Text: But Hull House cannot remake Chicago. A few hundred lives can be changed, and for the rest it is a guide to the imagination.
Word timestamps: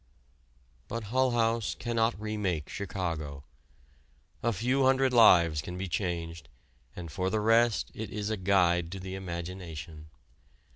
But 0.87 1.03
Hull 1.13 1.29
House 1.29 1.75
cannot 1.75 2.19
remake 2.19 2.69
Chicago. 2.69 3.43
A 4.41 4.51
few 4.51 4.83
hundred 4.85 5.13
lives 5.13 5.61
can 5.61 5.77
be 5.77 5.87
changed, 5.87 6.49
and 6.95 7.11
for 7.11 7.29
the 7.29 7.39
rest 7.39 7.91
it 7.93 8.09
is 8.09 8.31
a 8.31 8.35
guide 8.37 8.91
to 8.93 8.99
the 8.99 9.13
imagination. 9.13 10.09